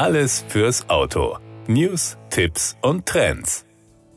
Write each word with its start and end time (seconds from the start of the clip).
Alles 0.00 0.46
fürs 0.48 0.88
Auto. 0.88 1.36
News, 1.66 2.16
Tipps 2.30 2.74
und 2.80 3.04
Trends. 3.04 3.66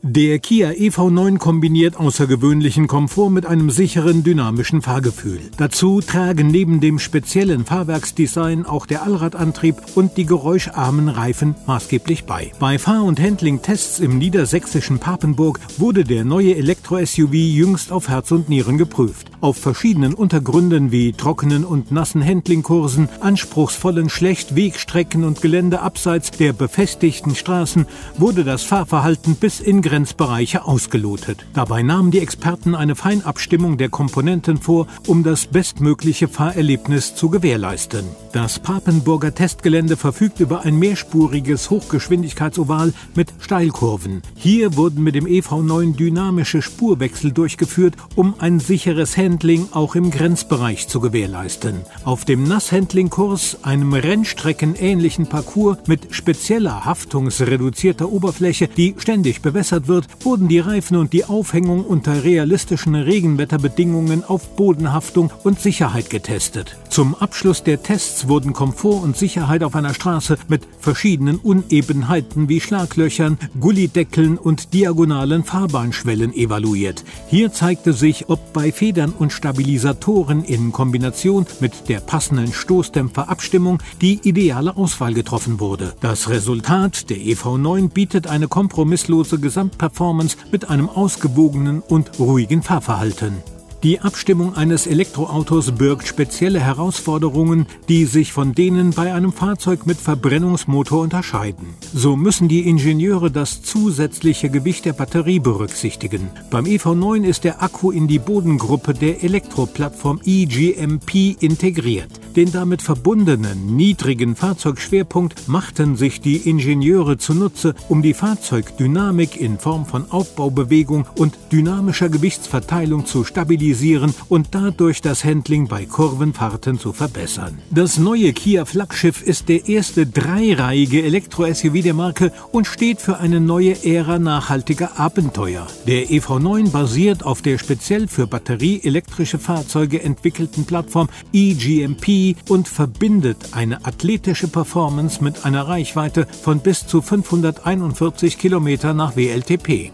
Der 0.00 0.38
Kia 0.38 0.70
EV9 0.70 1.36
kombiniert 1.36 1.98
außergewöhnlichen 1.98 2.86
Komfort 2.86 3.28
mit 3.28 3.44
einem 3.44 3.68
sicheren, 3.68 4.24
dynamischen 4.24 4.80
Fahrgefühl. 4.80 5.40
Dazu 5.58 6.00
tragen 6.00 6.46
neben 6.46 6.80
dem 6.80 6.98
speziellen 6.98 7.66
Fahrwerksdesign 7.66 8.64
auch 8.64 8.86
der 8.86 9.02
Allradantrieb 9.02 9.76
und 9.94 10.16
die 10.16 10.24
geräuscharmen 10.24 11.10
Reifen 11.10 11.54
maßgeblich 11.66 12.24
bei. 12.24 12.52
Bei 12.58 12.78
Fahr- 12.78 13.04
und 13.04 13.20
Handling-Tests 13.20 14.00
im 14.00 14.16
niedersächsischen 14.16 15.00
Papenburg 15.00 15.60
wurde 15.76 16.04
der 16.04 16.24
neue 16.24 16.56
Elektro-SUV 16.56 17.34
jüngst 17.34 17.92
auf 17.92 18.08
Herz 18.08 18.30
und 18.30 18.48
Nieren 18.48 18.78
geprüft. 18.78 19.30
Auf 19.44 19.58
verschiedenen 19.58 20.14
Untergründen 20.14 20.90
wie 20.90 21.12
trockenen 21.12 21.66
und 21.66 21.92
nassen 21.92 22.24
Handlingkursen, 22.24 23.10
anspruchsvollen 23.20 24.08
Schlechtwegstrecken 24.08 25.22
und 25.22 25.42
Gelände 25.42 25.82
abseits 25.82 26.30
der 26.30 26.54
befestigten 26.54 27.34
Straßen 27.34 27.84
wurde 28.16 28.44
das 28.44 28.62
Fahrverhalten 28.62 29.34
bis 29.36 29.60
in 29.60 29.82
Grenzbereiche 29.82 30.64
ausgelotet. 30.64 31.44
Dabei 31.52 31.82
nahmen 31.82 32.10
die 32.10 32.20
Experten 32.20 32.74
eine 32.74 32.94
Feinabstimmung 32.94 33.76
der 33.76 33.90
Komponenten 33.90 34.56
vor, 34.56 34.86
um 35.06 35.22
das 35.22 35.44
bestmögliche 35.44 36.26
Fahrerlebnis 36.26 37.14
zu 37.14 37.28
gewährleisten. 37.28 38.06
Das 38.32 38.58
Papenburger 38.58 39.34
Testgelände 39.34 39.98
verfügt 39.98 40.40
über 40.40 40.62
ein 40.62 40.78
mehrspuriges 40.78 41.68
Hochgeschwindigkeitsoval 41.68 42.94
mit 43.14 43.30
Steilkurven. 43.40 44.22
Hier 44.36 44.74
wurden 44.78 45.04
mit 45.04 45.14
dem 45.14 45.26
EV9 45.26 45.96
dynamische 45.96 46.62
Spurwechsel 46.62 47.30
durchgeführt, 47.30 47.94
um 48.16 48.32
ein 48.38 48.58
sicheres 48.58 49.18
Handling 49.18 49.33
auch 49.72 49.94
im 49.94 50.10
Grenzbereich 50.10 50.86
zu 50.88 51.00
gewährleisten. 51.00 51.80
Auf 52.04 52.24
dem 52.24 52.44
Nasshandling-Kurs, 52.44 53.58
einem 53.62 53.92
Rennstreckenähnlichen 53.92 55.26
Parcours 55.26 55.78
mit 55.86 56.14
spezieller 56.14 56.84
haftungsreduzierter 56.84 58.10
Oberfläche, 58.10 58.68
die 58.68 58.94
ständig 58.98 59.42
bewässert 59.42 59.88
wird, 59.88 60.06
wurden 60.24 60.48
die 60.48 60.60
Reifen 60.60 60.96
und 60.96 61.12
die 61.12 61.24
Aufhängung 61.24 61.84
unter 61.84 62.22
realistischen 62.22 62.94
Regenwetterbedingungen 62.94 64.24
auf 64.24 64.56
Bodenhaftung 64.56 65.30
und 65.42 65.60
Sicherheit 65.60 66.10
getestet. 66.10 66.76
Zum 66.88 67.14
Abschluss 67.14 67.62
der 67.64 67.82
Tests 67.82 68.28
wurden 68.28 68.52
Komfort 68.52 69.02
und 69.02 69.16
Sicherheit 69.16 69.64
auf 69.64 69.74
einer 69.74 69.94
Straße 69.94 70.36
mit 70.48 70.62
verschiedenen 70.78 71.38
Unebenheiten 71.38 72.48
wie 72.48 72.60
Schlaglöchern, 72.60 73.38
Gullideckeln 73.58 74.38
und 74.38 74.74
diagonalen 74.74 75.44
Fahrbahnschwellen 75.44 76.32
evaluiert. 76.34 77.04
Hier 77.28 77.52
zeigte 77.52 77.92
sich, 77.92 78.28
ob 78.28 78.52
bei 78.52 78.70
Federn 78.72 79.13
und 79.18 79.32
Stabilisatoren 79.32 80.44
in 80.44 80.72
Kombination 80.72 81.46
mit 81.60 81.88
der 81.88 82.00
passenden 82.00 82.52
Stoßdämpferabstimmung 82.52 83.82
die 84.00 84.20
ideale 84.22 84.76
Auswahl 84.76 85.14
getroffen 85.14 85.58
wurde. 85.60 85.94
Das 86.00 86.28
Resultat 86.28 87.10
der 87.10 87.18
EV9 87.18 87.88
bietet 87.88 88.26
eine 88.26 88.48
kompromisslose 88.48 89.38
Gesamt 89.38 89.64
Gesamtperformance 89.64 90.36
mit 90.50 90.68
einem 90.68 90.88
ausgewogenen 90.88 91.80
und 91.80 92.18
ruhigen 92.18 92.62
Fahrverhalten. 92.62 93.53
Die 93.84 94.00
Abstimmung 94.00 94.56
eines 94.56 94.86
Elektroautos 94.86 95.72
birgt 95.72 96.08
spezielle 96.08 96.58
Herausforderungen, 96.58 97.66
die 97.90 98.06
sich 98.06 98.32
von 98.32 98.54
denen 98.54 98.92
bei 98.92 99.12
einem 99.12 99.30
Fahrzeug 99.30 99.84
mit 99.84 99.98
Verbrennungsmotor 99.98 101.02
unterscheiden. 101.02 101.74
So 101.92 102.16
müssen 102.16 102.48
die 102.48 102.66
Ingenieure 102.66 103.30
das 103.30 103.60
zusätzliche 103.60 104.48
Gewicht 104.48 104.86
der 104.86 104.94
Batterie 104.94 105.38
berücksichtigen. 105.38 106.30
Beim 106.48 106.64
EV9 106.64 107.24
ist 107.24 107.44
der 107.44 107.62
Akku 107.62 107.90
in 107.90 108.08
die 108.08 108.18
Bodengruppe 108.18 108.94
der 108.94 109.22
Elektroplattform 109.22 110.18
eGMP 110.24 111.36
integriert. 111.40 112.23
Den 112.36 112.50
damit 112.50 112.82
verbundenen 112.82 113.76
niedrigen 113.76 114.34
Fahrzeugschwerpunkt 114.34 115.46
machten 115.46 115.94
sich 115.94 116.20
die 116.20 116.48
Ingenieure 116.48 117.16
zunutze, 117.16 117.76
um 117.88 118.02
die 118.02 118.12
Fahrzeugdynamik 118.12 119.40
in 119.40 119.60
Form 119.60 119.86
von 119.86 120.10
Aufbaubewegung 120.10 121.06
und 121.16 121.38
dynamischer 121.52 122.08
Gewichtsverteilung 122.08 123.06
zu 123.06 123.22
stabilisieren 123.22 124.12
und 124.28 124.48
dadurch 124.50 125.00
das 125.00 125.22
Handling 125.24 125.68
bei 125.68 125.84
Kurvenfahrten 125.84 126.80
zu 126.80 126.92
verbessern. 126.92 127.58
Das 127.70 127.98
neue 127.98 128.32
Kia 128.32 128.64
Flaggschiff 128.64 129.22
ist 129.22 129.48
der 129.48 129.68
erste 129.68 130.04
dreireihige 130.04 131.04
Elektro-SUV 131.04 131.82
der 131.82 131.94
Marke 131.94 132.32
und 132.50 132.66
steht 132.66 133.00
für 133.00 133.18
eine 133.18 133.38
neue 133.38 133.84
Ära 133.84 134.18
nachhaltiger 134.18 134.98
Abenteuer. 134.98 135.68
Der 135.86 136.08
EV9 136.08 136.70
basiert 136.70 137.24
auf 137.24 137.42
der 137.42 137.58
speziell 137.58 138.08
für 138.08 138.26
batterieelektrische 138.26 139.38
Fahrzeuge 139.38 140.02
entwickelten 140.02 140.64
Plattform 140.64 141.08
eGMP 141.32 142.23
und 142.48 142.68
verbindet 142.68 143.50
eine 143.52 143.84
athletische 143.84 144.48
Performance 144.48 145.22
mit 145.22 145.44
einer 145.44 145.68
Reichweite 145.68 146.26
von 146.26 146.60
bis 146.60 146.86
zu 146.86 147.02
541 147.02 148.38
Kilometer 148.38 148.94
nach 148.94 149.16
WLTP. 149.16 149.92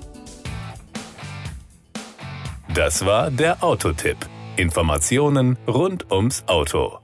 Das 2.75 3.05
war 3.05 3.31
der 3.31 3.65
Autotipp. 3.65 4.19
Informationen 4.57 5.57
rund 5.67 6.11
ums 6.13 6.45
Auto. 6.47 6.99